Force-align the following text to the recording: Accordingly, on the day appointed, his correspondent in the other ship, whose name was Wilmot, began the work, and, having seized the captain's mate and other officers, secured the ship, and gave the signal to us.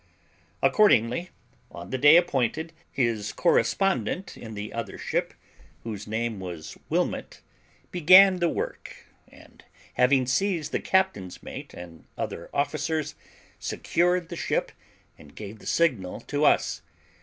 Accordingly, 0.63 1.29
on 1.69 1.91
the 1.91 1.97
day 1.99 2.17
appointed, 2.17 2.73
his 2.91 3.31
correspondent 3.31 4.35
in 4.35 4.55
the 4.55 4.73
other 4.73 4.97
ship, 4.97 5.31
whose 5.83 6.07
name 6.07 6.39
was 6.39 6.75
Wilmot, 6.89 7.41
began 7.91 8.37
the 8.39 8.49
work, 8.49 8.95
and, 9.27 9.63
having 9.93 10.25
seized 10.25 10.71
the 10.71 10.79
captain's 10.79 11.43
mate 11.43 11.75
and 11.75 12.05
other 12.17 12.49
officers, 12.51 13.13
secured 13.59 14.29
the 14.29 14.35
ship, 14.35 14.71
and 15.19 15.35
gave 15.35 15.59
the 15.59 15.67
signal 15.67 16.21
to 16.21 16.45
us. 16.45 16.81